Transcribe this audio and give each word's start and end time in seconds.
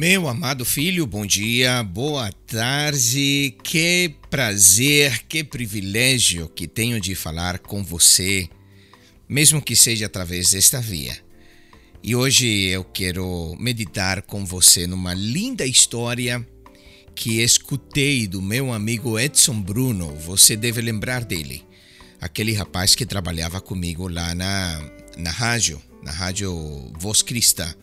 Meu 0.00 0.28
amado 0.28 0.64
filho, 0.64 1.06
bom 1.06 1.26
dia, 1.26 1.82
boa 1.82 2.32
tarde. 2.46 3.54
Que 3.62 4.14
prazer, 4.30 5.26
que 5.28 5.44
privilégio 5.44 6.48
que 6.48 6.66
tenho 6.66 6.98
de 6.98 7.14
falar 7.14 7.58
com 7.58 7.84
você, 7.84 8.48
mesmo 9.28 9.60
que 9.60 9.76
seja 9.76 10.06
através 10.06 10.52
desta 10.52 10.80
via. 10.80 11.22
E 12.02 12.16
hoje 12.16 12.46
eu 12.46 12.82
quero 12.82 13.54
meditar 13.60 14.22
com 14.22 14.42
você 14.42 14.86
numa 14.86 15.12
linda 15.12 15.66
história 15.66 16.48
que 17.14 17.42
escutei 17.42 18.26
do 18.26 18.40
meu 18.40 18.72
amigo 18.72 19.18
Edson 19.18 19.60
Bruno. 19.60 20.16
Você 20.16 20.56
deve 20.56 20.80
lembrar 20.80 21.26
dele, 21.26 21.62
aquele 22.18 22.54
rapaz 22.54 22.94
que 22.94 23.04
trabalhava 23.04 23.60
comigo 23.60 24.08
lá 24.08 24.34
na, 24.34 24.80
na 25.18 25.30
rádio, 25.30 25.78
na 26.02 26.10
rádio 26.10 26.90
Voz 26.98 27.20
Cristã. 27.20 27.74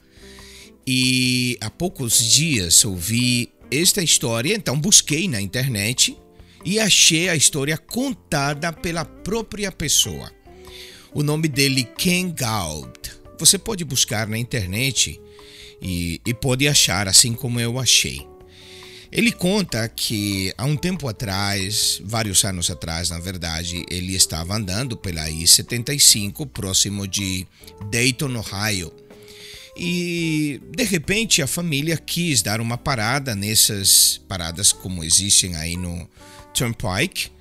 E 0.90 1.58
há 1.59 1.70
poucos 1.70 2.18
dias 2.18 2.86
ouvi 2.86 3.52
esta 3.70 4.02
história, 4.02 4.55
então 4.55 4.80
busquei 4.80 5.27
na 5.27 5.41
internet 5.41 6.18
e 6.63 6.80
achei 6.80 7.27
a 7.27 7.36
história 7.36 7.77
contada 7.77 8.72
pela 8.72 9.04
própria 9.04 9.70
pessoa. 9.70 10.32
O 11.13 11.22
nome 11.22 11.50
dele 11.50 11.84
Ken 11.84 12.32
Gaub. 12.32 12.90
Você 13.38 13.58
pode 13.58 13.84
buscar 13.84 14.30
na 14.30 14.38
internet 14.38 15.20
e, 15.82 16.22
e 16.26 16.34
pode 16.34 16.66
achar 16.70 17.10
assim 17.10 17.34
como 17.34 17.60
eu 17.60 17.77
achei. 17.77 18.26
Ele 19.12 19.34
conta 19.34 19.90
que 19.90 20.54
há 20.58 20.63
um 20.63 20.77
tempo 20.77 21.10
atrás, 21.10 22.02
vários 22.05 22.46
anos 22.46 22.70
atrás, 22.70 23.10
na 23.10 23.20
verdade, 23.20 23.85
ele 23.90 24.16
estava 24.16 24.55
andando 24.55 24.96
pela 24.96 25.30
I-75, 25.30 26.48
próximo 26.48 27.05
de 27.05 27.46
Dayton, 27.91 28.38
Ohio 28.38 29.07
e 29.78 30.62
de 30.76 30.84
repente 30.84 31.42
a 31.42 31.48
família 31.48 31.98
quis 31.98 32.42
dar 32.42 32.60
uma 32.60 32.78
parada 32.78 33.36
nessas 33.36 34.20
paradas 34.28 34.72
como 34.72 35.04
existem 35.04 35.56
aí 35.56 35.78
no 35.78 36.10
Turnpike 36.54 37.32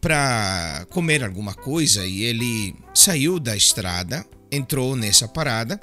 para 0.00 0.86
comer 0.90 1.22
alguma 1.22 1.54
coisa 1.54 2.06
e 2.06 2.22
ele 2.22 2.74
saiu 2.94 3.38
da 3.38 3.56
estrada, 3.56 4.24
entrou 4.50 4.96
nessa 4.96 5.28
parada, 5.28 5.78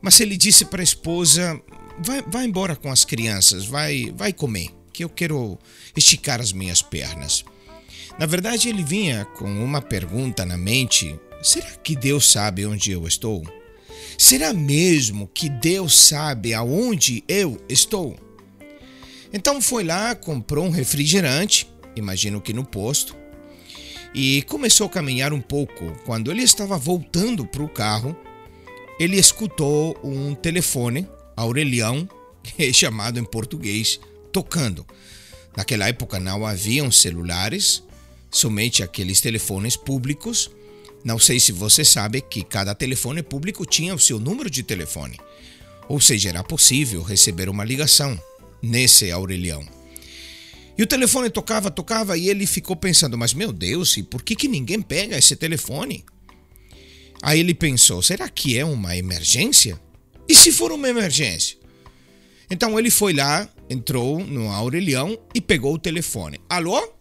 mas 0.00 0.18
ele 0.20 0.36
disse 0.36 0.64
para 0.64 0.80
a 0.80 0.84
esposa: 0.84 1.60
vai, 1.98 2.22
vai 2.22 2.44
embora 2.44 2.74
com 2.74 2.90
as 2.90 3.04
crianças, 3.04 3.66
vai, 3.66 4.12
vai 4.16 4.32
comer, 4.32 4.70
que 4.92 5.04
eu 5.04 5.08
quero 5.08 5.58
esticar 5.96 6.40
as 6.40 6.52
minhas 6.52 6.80
pernas. 6.80 7.44
Na 8.18 8.26
verdade, 8.26 8.68
ele 8.68 8.82
vinha 8.82 9.24
com 9.24 9.46
uma 9.62 9.82
pergunta 9.82 10.44
na 10.44 10.56
mente: 10.56 11.18
será 11.42 11.70
que 11.76 11.94
Deus 11.94 12.30
sabe 12.30 12.66
onde 12.66 12.90
eu 12.90 13.06
estou? 13.06 13.57
Será 14.20 14.52
mesmo 14.52 15.30
que 15.32 15.48
Deus 15.48 15.96
sabe 15.96 16.52
aonde 16.52 17.22
eu 17.28 17.56
estou? 17.68 18.18
Então 19.32 19.62
foi 19.62 19.84
lá, 19.84 20.12
comprou 20.16 20.66
um 20.66 20.70
refrigerante, 20.70 21.70
imagino 21.94 22.40
que 22.40 22.52
no 22.52 22.64
posto, 22.64 23.14
e 24.12 24.42
começou 24.42 24.88
a 24.88 24.90
caminhar 24.90 25.32
um 25.32 25.40
pouco. 25.40 25.92
Quando 26.04 26.32
ele 26.32 26.42
estava 26.42 26.76
voltando 26.76 27.46
para 27.46 27.62
o 27.62 27.68
carro, 27.68 28.16
ele 28.98 29.16
escutou 29.16 29.96
um 30.02 30.34
telefone, 30.34 31.06
Aurelião, 31.36 32.08
chamado 32.74 33.20
em 33.20 33.24
português, 33.24 34.00
tocando. 34.32 34.84
Naquela 35.56 35.86
época 35.86 36.18
não 36.18 36.44
haviam 36.44 36.90
celulares, 36.90 37.84
somente 38.32 38.82
aqueles 38.82 39.20
telefones 39.20 39.76
públicos 39.76 40.50
não 41.04 41.18
sei 41.18 41.38
se 41.38 41.52
você 41.52 41.84
sabe 41.84 42.20
que 42.20 42.42
cada 42.42 42.74
telefone 42.74 43.22
público 43.22 43.64
tinha 43.64 43.94
o 43.94 43.98
seu 43.98 44.18
número 44.18 44.50
de 44.50 44.62
telefone, 44.62 45.18
ou 45.88 46.00
seja, 46.00 46.28
era 46.28 46.44
possível 46.44 47.02
receber 47.02 47.48
uma 47.48 47.64
ligação 47.64 48.20
nesse 48.62 49.10
Aurelião. 49.10 49.66
E 50.76 50.82
o 50.82 50.86
telefone 50.86 51.28
tocava, 51.28 51.70
tocava 51.70 52.16
e 52.16 52.28
ele 52.28 52.46
ficou 52.46 52.76
pensando: 52.76 53.18
mas 53.18 53.34
meu 53.34 53.52
Deus, 53.52 53.96
e 53.96 54.02
por 54.02 54.22
que, 54.22 54.36
que 54.36 54.46
ninguém 54.46 54.80
pega 54.80 55.18
esse 55.18 55.34
telefone? 55.34 56.04
Aí 57.20 57.40
ele 57.40 57.54
pensou: 57.54 58.00
será 58.02 58.28
que 58.28 58.56
é 58.56 58.64
uma 58.64 58.96
emergência? 58.96 59.80
E 60.28 60.34
se 60.34 60.52
for 60.52 60.70
uma 60.70 60.88
emergência? 60.88 61.58
Então 62.50 62.78
ele 62.78 62.90
foi 62.90 63.12
lá, 63.12 63.48
entrou 63.68 64.24
no 64.24 64.50
Aurelião 64.50 65.18
e 65.34 65.40
pegou 65.40 65.74
o 65.74 65.78
telefone. 65.78 66.40
Alô? 66.48 66.97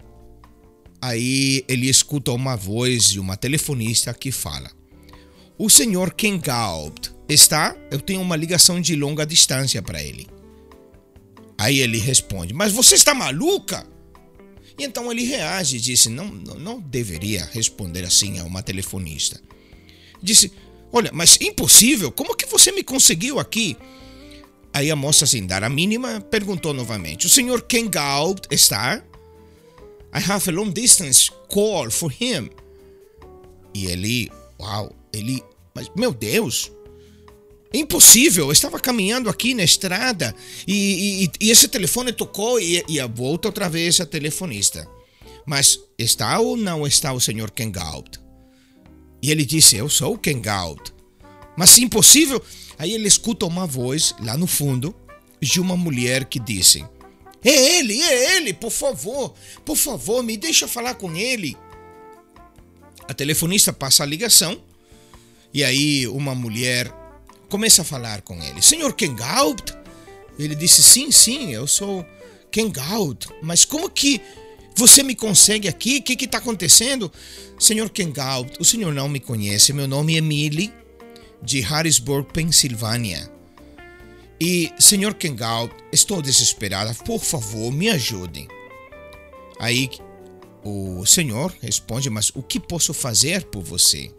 Aí 1.01 1.63
ele 1.67 1.89
escuta 1.89 2.31
uma 2.31 2.55
voz 2.55 3.05
de 3.05 3.19
uma 3.19 3.37
telefonista 3.37 4.13
que 4.13 4.31
fala: 4.31 4.71
O 5.57 5.69
senhor 5.69 6.13
Ken 6.13 6.37
Gaupt 6.39 7.11
está? 7.29 7.75
Eu 7.91 7.99
tenho 7.99 8.21
uma 8.21 8.35
ligação 8.35 8.81
de 8.81 8.95
longa 8.95 9.25
distância 9.25 9.81
para 9.81 10.01
ele. 10.01 10.27
Aí 11.57 11.79
ele 11.79 11.97
responde: 11.97 12.53
Mas 12.53 12.71
você 12.71 12.95
está 12.95 13.13
maluca? 13.13 13.85
E 14.77 14.83
então 14.83 15.11
ele 15.11 15.23
reage 15.23 15.77
e 15.77 15.79
disse: 15.79 16.09
não, 16.09 16.27
não, 16.27 16.55
não 16.55 16.79
deveria 16.79 17.49
responder 17.51 18.03
assim 18.03 18.39
a 18.39 18.43
uma 18.43 18.61
telefonista. 18.61 19.41
Disse: 20.21 20.51
Olha, 20.91 21.11
mas 21.13 21.37
impossível, 21.41 22.11
como 22.11 22.35
que 22.35 22.45
você 22.45 22.71
me 22.71 22.83
conseguiu 22.83 23.39
aqui? 23.39 23.75
Aí 24.73 24.91
a 24.91 24.95
moça, 24.95 25.25
sem 25.25 25.45
dar 25.45 25.63
a 25.63 25.69
mínima, 25.69 26.21
perguntou 26.21 26.73
novamente: 26.73 27.25
O 27.25 27.29
senhor 27.29 27.63
Ken 27.63 27.87
Gaupt 27.87 28.47
está? 28.51 29.03
I 30.17 30.31
have 30.31 30.49
a 30.49 30.51
long 30.51 30.71
distance 30.71 31.29
call 31.47 31.91
for 31.91 32.11
him. 32.11 32.49
E 33.71 33.85
ele, 33.85 34.31
uau, 34.59 34.91
ele, 35.13 35.43
mas 35.75 35.91
meu 35.95 36.11
Deus, 36.11 36.71
impossível. 37.71 38.45
Eu 38.45 38.51
estava 38.51 38.79
caminhando 38.79 39.29
aqui 39.29 39.53
na 39.53 39.63
estrada 39.63 40.35
e, 40.67 41.25
e, 41.25 41.45
e 41.45 41.51
esse 41.51 41.67
telefone 41.67 42.11
tocou 42.11 42.59
e, 42.59 42.83
e 42.87 42.99
a 42.99 43.05
volta 43.05 43.47
outra 43.47 43.69
vez 43.69 44.01
a 44.01 44.07
telefonista. 44.07 44.87
Mas 45.45 45.79
está 45.99 46.39
ou 46.39 46.57
não 46.57 46.87
está 46.87 47.13
o 47.13 47.21
senhor 47.21 47.51
Ken 47.51 47.69
Gaut? 47.69 48.19
E 49.21 49.29
ele 49.29 49.45
disse: 49.45 49.75
Eu 49.75 49.87
sou 49.87 50.15
o 50.15 50.17
Ken 50.17 50.41
Gaut. 50.41 50.91
Mas 51.55 51.77
impossível. 51.77 52.41
Aí 52.79 52.91
ele 52.91 53.07
escuta 53.07 53.45
uma 53.45 53.67
voz 53.67 54.15
lá 54.19 54.35
no 54.35 54.47
fundo 54.47 54.95
de 55.39 55.61
uma 55.61 55.77
mulher 55.77 56.25
que 56.25 56.39
disse: 56.39 56.83
é 57.49 57.79
ele, 57.79 58.01
é 58.01 58.37
ele, 58.37 58.53
por 58.53 58.71
favor, 58.71 59.33
por 59.65 59.75
favor, 59.75 60.23
me 60.23 60.37
deixa 60.37 60.67
falar 60.67 60.95
com 60.95 61.15
ele. 61.15 61.57
A 63.07 63.13
telefonista 63.13 63.71
passa 63.71 64.03
a 64.03 64.05
ligação 64.05 64.61
e 65.53 65.63
aí 65.63 66.07
uma 66.07 66.35
mulher 66.35 66.91
começa 67.49 67.81
a 67.81 67.85
falar 67.85 68.21
com 68.21 68.41
ele. 68.43 68.61
Senhor 68.61 68.93
Kengaut? 68.93 69.73
Ele 70.37 70.55
disse: 70.55 70.83
Sim, 70.83 71.11
sim, 71.11 71.53
eu 71.53 71.65
sou 71.65 72.05
Kengaut, 72.51 73.27
mas 73.41 73.65
como 73.65 73.89
que 73.89 74.21
você 74.75 75.01
me 75.01 75.15
consegue 75.15 75.67
aqui? 75.67 75.97
O 75.97 76.03
que 76.03 76.25
está 76.25 76.37
acontecendo? 76.37 77.11
Senhor 77.59 77.89
Kengaut, 77.89 78.53
o 78.59 78.65
senhor 78.65 78.93
não 78.93 79.09
me 79.09 79.19
conhece. 79.19 79.73
Meu 79.73 79.87
nome 79.87 80.17
é 80.17 80.21
Millie, 80.21 80.71
de 81.41 81.61
Harrisburg, 81.61 82.31
Pensilvânia. 82.31 83.36
E, 84.39 84.71
senhor 84.79 85.15
Kengal, 85.15 85.69
estou 85.91 86.21
desesperada, 86.21 86.93
por 86.93 87.19
favor, 87.19 87.71
me 87.71 87.89
ajudem. 87.89 88.47
Aí 89.59 89.89
o 90.63 91.05
senhor 91.05 91.55
responde: 91.61 92.09
Mas 92.09 92.31
o 92.35 92.43
que 92.43 92.59
posso 92.59 92.93
fazer 92.93 93.45
por 93.45 93.63
você? 93.63 94.11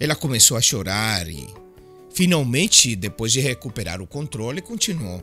Ela 0.00 0.16
começou 0.16 0.56
a 0.56 0.62
chorar 0.62 1.28
e, 1.28 1.46
finalmente, 2.14 2.96
depois 2.96 3.32
de 3.32 3.40
recuperar 3.40 4.00
o 4.00 4.06
controle, 4.06 4.62
continuou: 4.62 5.22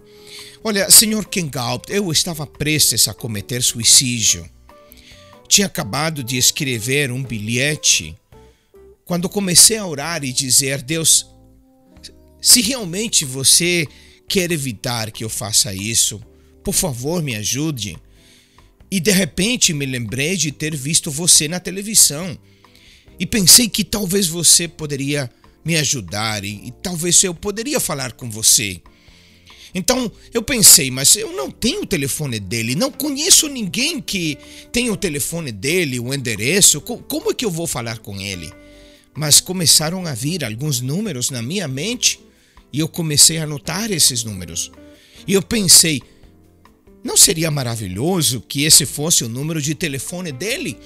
Olha, 0.63 0.89
senhor 0.91 1.25
Kengal, 1.25 1.81
eu 1.87 2.11
estava 2.11 2.45
prestes 2.45 3.07
a 3.07 3.13
cometer 3.13 3.63
suicídio. 3.63 4.47
Tinha 5.47 5.67
acabado 5.67 6.23
de 6.23 6.37
escrever 6.37 7.11
um 7.11 7.23
bilhete. 7.23 8.15
Quando 9.03 9.29
comecei 9.29 9.77
a 9.77 9.85
orar 9.87 10.23
e 10.23 10.31
dizer: 10.31 10.83
Deus, 10.83 11.27
se 12.45 12.61
realmente 12.61 13.25
você 13.25 13.87
quer 14.27 14.51
evitar 14.51 15.09
que 15.09 15.23
eu 15.23 15.29
faça 15.29 15.73
isso, 15.73 16.21
por 16.63 16.75
favor 16.75 17.23
me 17.23 17.35
ajude. 17.35 17.97
E 18.91 18.99
de 18.99 19.09
repente 19.09 19.73
me 19.73 19.83
lembrei 19.83 20.37
de 20.37 20.51
ter 20.51 20.75
visto 20.75 21.09
você 21.09 21.47
na 21.47 21.59
televisão 21.59 22.37
e 23.19 23.25
pensei 23.25 23.67
que 23.67 23.83
talvez 23.83 24.27
você 24.27 24.67
poderia 24.67 25.27
me 25.65 25.75
ajudar 25.75 26.45
e, 26.45 26.67
e 26.67 26.73
talvez 26.83 27.23
eu 27.23 27.33
poderia 27.33 27.79
falar 27.79 28.11
com 28.11 28.29
você. 28.29 28.79
Então 29.73 30.11
eu 30.31 30.43
pensei, 30.43 30.91
mas 30.91 31.15
eu 31.15 31.35
não 31.35 31.49
tenho 31.49 31.81
o 31.81 31.87
telefone 31.87 32.39
dele, 32.39 32.75
não 32.75 32.91
conheço 32.91 33.47
ninguém 33.47 33.99
que 33.99 34.37
tenha 34.71 34.93
o 34.93 34.97
telefone 34.97 35.51
dele, 35.51 35.99
o 35.99 36.13
endereço, 36.13 36.79
como 36.79 37.31
é 37.31 37.33
que 37.33 37.43
eu 37.43 37.49
vou 37.49 37.65
falar 37.65 37.97
com 37.97 38.21
ele? 38.21 38.53
Mas 39.15 39.41
começaram 39.41 40.05
a 40.05 40.13
vir 40.13 40.45
alguns 40.45 40.79
números 40.79 41.31
na 41.31 41.41
minha 41.41 41.67
mente 41.67 42.23
e 42.75 42.79
eu 42.79 42.89
comecei 42.89 43.37
a 43.37 43.43
anotar 43.43 43.89
esses 43.89 44.25
números. 44.25 44.69
E 45.25 45.31
eu 45.31 45.41
pensei, 45.41 46.03
não 47.01 47.15
seria 47.15 47.49
maravilhoso 47.49 48.41
que 48.41 48.65
esse 48.65 48.85
fosse 48.85 49.23
o 49.23 49.29
número 49.29 49.61
de 49.61 49.73
telefone 49.73 50.29
dele? 50.29 50.77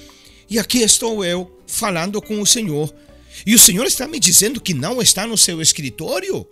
E 0.48 0.56
aqui 0.56 0.82
estou 0.82 1.24
eu 1.24 1.60
falando 1.66 2.22
com 2.22 2.40
o 2.40 2.46
Senhor. 2.46 2.94
E 3.44 3.56
o 3.56 3.58
Senhor 3.58 3.84
está 3.86 4.06
me 4.06 4.20
dizendo 4.20 4.60
que 4.60 4.72
não 4.72 5.02
está 5.02 5.26
no 5.26 5.36
seu 5.36 5.60
escritório? 5.60 6.46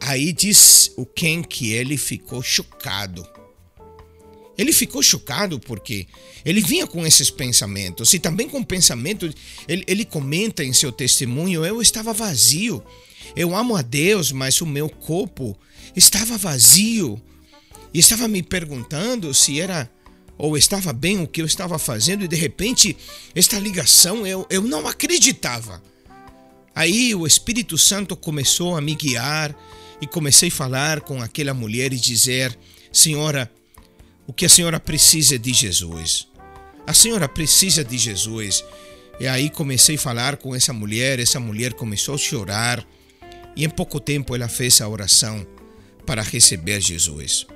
Aí 0.00 0.32
diz 0.32 0.90
o 0.96 1.04
Ken 1.04 1.42
que 1.42 1.72
ele 1.72 1.98
ficou 1.98 2.42
chocado. 2.42 3.28
Ele 4.56 4.72
ficou 4.72 5.02
chocado 5.02 5.60
porque 5.60 6.06
ele 6.46 6.62
vinha 6.62 6.86
com 6.86 7.06
esses 7.06 7.30
pensamentos 7.30 8.14
e 8.14 8.18
também 8.18 8.48
com 8.48 8.64
pensamento. 8.64 9.30
Ele, 9.68 9.84
ele 9.86 10.04
comenta 10.06 10.64
em 10.64 10.72
seu 10.72 10.90
testemunho: 10.90 11.62
Eu 11.62 11.82
estava 11.82 12.14
vazio. 12.14 12.82
Eu 13.36 13.54
amo 13.54 13.76
a 13.76 13.82
Deus, 13.82 14.32
mas 14.32 14.60
o 14.60 14.66
meu 14.66 14.88
corpo 14.88 15.56
estava 15.94 16.36
vazio. 16.36 17.20
E 17.92 17.98
estava 17.98 18.26
me 18.26 18.42
perguntando 18.42 19.32
se 19.32 19.60
era 19.60 19.90
ou 20.36 20.56
estava 20.56 20.92
bem 20.92 21.22
o 21.22 21.28
que 21.28 21.40
eu 21.40 21.46
estava 21.46 21.78
fazendo, 21.78 22.24
e 22.24 22.28
de 22.28 22.36
repente, 22.36 22.96
esta 23.34 23.58
ligação 23.58 24.26
eu, 24.26 24.46
eu 24.50 24.62
não 24.62 24.86
acreditava. 24.86 25.80
Aí 26.74 27.14
o 27.14 27.26
Espírito 27.26 27.78
Santo 27.78 28.16
começou 28.16 28.76
a 28.76 28.80
me 28.80 28.96
guiar 28.96 29.54
e 30.00 30.06
comecei 30.06 30.48
a 30.48 30.52
falar 30.52 31.02
com 31.02 31.22
aquela 31.22 31.54
mulher 31.54 31.92
e 31.92 31.96
dizer: 31.96 32.58
Senhora, 32.92 33.50
o 34.26 34.32
que 34.32 34.44
a 34.44 34.48
senhora 34.48 34.80
precisa 34.80 35.36
é 35.36 35.38
de 35.38 35.52
Jesus. 35.52 36.26
A 36.86 36.92
senhora 36.92 37.28
precisa 37.28 37.84
de 37.84 37.96
Jesus. 37.96 38.64
E 39.20 39.28
aí 39.28 39.48
comecei 39.48 39.94
a 39.94 39.98
falar 39.98 40.36
com 40.36 40.54
essa 40.54 40.72
mulher, 40.72 41.20
essa 41.20 41.38
mulher 41.38 41.74
começou 41.74 42.16
a 42.16 42.18
chorar 42.18 42.84
e 43.56 43.64
em 43.64 43.70
pouco 43.70 44.00
tempo 44.00 44.34
ela 44.34 44.48
fez 44.48 44.80
a 44.80 44.88
oração 44.88 45.46
para 46.06 46.22
receber 46.22 46.80
Jesus. 46.80 47.46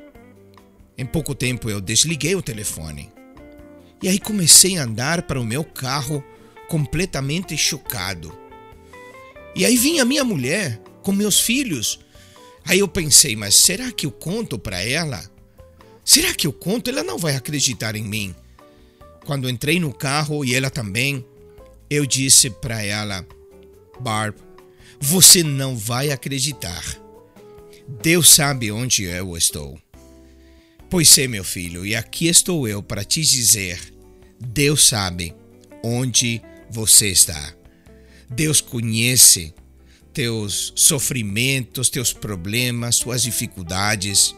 Em 0.97 1.07
pouco 1.07 1.35
tempo 1.35 1.71
eu 1.71 1.81
desliguei 1.81 2.35
o 2.35 2.43
telefone. 2.43 3.13
E 4.03 4.09
aí 4.09 4.19
comecei 4.19 4.79
a 4.79 4.85
andar 4.85 5.23
para 5.23 5.41
o 5.41 5.45
meu 5.45 5.65
carro 5.65 6.23
completamente 6.69 7.57
chocado. 7.57 8.37
E 9.55 9.65
aí 9.65 9.77
vinha 9.77 10.05
minha 10.05 10.25
mulher 10.25 10.81
com 11.03 11.13
meus 11.13 11.41
filhos. 11.41 12.01
Aí 12.65 12.79
eu 12.79 12.89
pensei, 12.89 13.35
mas 13.35 13.55
será 13.55 13.91
que 13.91 14.07
eu 14.07 14.13
conto 14.13 14.59
para 14.59 14.83
ela? 14.83 15.23
Será 16.05 16.33
que 16.33 16.47
eu 16.47 16.53
conto? 16.53 16.91
Ela 16.91 17.03
não 17.03 17.19
vai 17.19 17.35
acreditar 17.35 17.97
em 17.97 18.05
mim. 18.05 18.35
Quando 19.25 19.49
entrei 19.49 19.79
no 19.81 19.93
carro 19.93 20.45
e 20.45 20.55
ela 20.55 20.71
também, 20.71 21.25
eu 21.91 22.07
disse 22.07 22.51
para 22.51 22.83
ela: 22.83 23.27
Barb, 24.01 24.37
você 25.01 25.43
não 25.43 25.77
vai 25.77 26.11
acreditar. 26.11 26.85
Deus 28.03 28.29
sabe 28.31 28.71
onde 28.71 29.05
eu 29.05 29.37
estou. 29.37 29.81
Pois 30.91 31.17
é, 31.19 31.27
meu 31.27 31.45
filho, 31.45 31.85
e 31.85 31.95
aqui 31.95 32.27
estou 32.27 32.67
eu 32.67 32.83
para 32.83 33.05
te 33.05 33.21
dizer: 33.23 33.93
Deus 34.41 34.89
sabe 34.89 35.35
onde 35.83 36.41
você 36.71 37.09
está. 37.09 37.55
Deus 38.31 38.61
conhece 38.61 39.55
teus 40.13 40.73
sofrimentos, 40.75 41.89
teus 41.89 42.13
problemas, 42.13 42.99
tuas 42.99 43.23
dificuldades, 43.23 44.35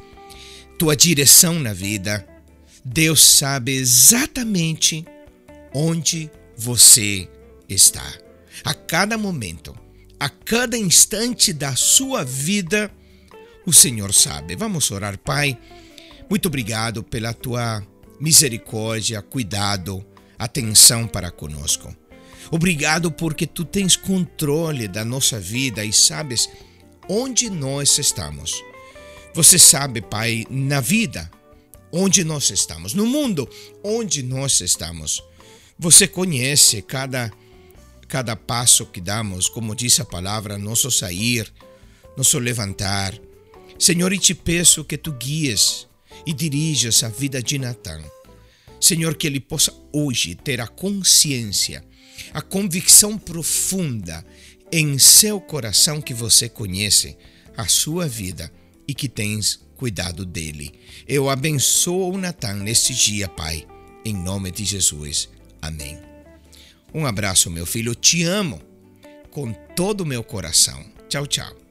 tua 0.78 0.96
direção 0.96 1.58
na 1.58 1.72
vida. 1.72 2.26
Deus 2.84 3.22
sabe 3.22 3.72
exatamente 3.72 5.04
onde 5.72 6.30
você 6.56 7.28
está. 7.68 8.06
A 8.64 8.74
cada 8.74 9.16
momento, 9.16 9.74
a 10.20 10.28
cada 10.28 10.76
instante 10.76 11.50
da 11.50 11.74
sua 11.74 12.22
vida, 12.22 12.92
o 13.64 13.72
Senhor 13.72 14.12
sabe. 14.12 14.54
Vamos 14.54 14.90
orar, 14.90 15.16
Pai. 15.18 15.58
Muito 16.28 16.46
obrigado 16.46 17.02
pela 17.02 17.32
tua 17.32 17.82
misericórdia, 18.20 19.22
cuidado, 19.22 20.04
atenção 20.38 21.08
para 21.08 21.30
conosco. 21.30 21.96
Obrigado 22.50 23.10
porque 23.10 23.46
tu 23.46 23.64
tens 23.64 23.96
controle 23.96 24.86
da 24.86 25.06
nossa 25.06 25.40
vida 25.40 25.82
e 25.84 25.92
sabes 25.92 26.50
onde 27.08 27.48
nós 27.48 27.96
estamos. 27.96 28.62
Você 29.34 29.58
sabe, 29.58 30.02
Pai, 30.02 30.44
na 30.50 30.80
vida, 30.80 31.30
onde 31.90 32.24
nós 32.24 32.50
estamos, 32.50 32.92
no 32.92 33.06
mundo, 33.06 33.48
onde 33.82 34.22
nós 34.22 34.60
estamos. 34.60 35.22
Você 35.78 36.06
conhece 36.06 36.82
cada 36.82 37.32
cada 38.10 38.34
passo 38.34 38.84
que 38.86 39.00
damos, 39.00 39.48
como 39.48 39.74
diz 39.74 40.00
a 40.00 40.04
palavra, 40.04 40.58
nosso 40.58 40.90
sair, 40.90 41.50
nosso 42.16 42.40
levantar. 42.40 43.16
Senhor, 43.78 44.12
e 44.12 44.18
te 44.18 44.34
peço 44.34 44.84
que 44.84 44.98
tu 44.98 45.12
guies 45.12 45.86
e 46.26 46.32
dirijas 46.32 47.04
a 47.04 47.08
vida 47.08 47.40
de 47.40 47.56
Natan. 47.56 48.02
Senhor, 48.80 49.14
que 49.14 49.28
ele 49.28 49.38
possa 49.38 49.72
hoje 49.92 50.34
ter 50.34 50.60
a 50.60 50.66
consciência, 50.66 51.84
a 52.34 52.42
convicção 52.42 53.16
profunda 53.16 54.26
em 54.72 54.98
seu 54.98 55.40
coração 55.40 56.02
que 56.02 56.12
você 56.12 56.48
conhece 56.48 57.16
a 57.56 57.68
sua 57.68 58.08
vida 58.08 58.52
e 58.88 58.94
que 58.94 59.08
tens 59.08 59.60
cuidado 59.76 60.26
dele. 60.26 60.72
Eu 61.06 61.30
abençoo 61.30 62.12
o 62.12 62.18
Natan 62.18 62.54
neste 62.54 62.92
dia, 62.92 63.28
Pai, 63.28 63.64
em 64.04 64.14
nome 64.14 64.50
de 64.50 64.64
Jesus. 64.64 65.28
Amém. 65.62 66.09
Um 66.92 67.06
abraço, 67.06 67.50
meu 67.50 67.66
filho, 67.66 67.94
te 67.94 68.24
amo 68.24 68.60
com 69.30 69.52
todo 69.76 70.02
o 70.02 70.06
meu 70.06 70.24
coração. 70.24 70.84
Tchau, 71.08 71.26
tchau. 71.26 71.69